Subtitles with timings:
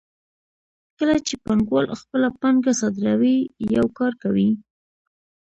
[0.97, 3.37] کله چې پانګوال خپله پانګه صادروي
[3.75, 4.49] یو کار کوي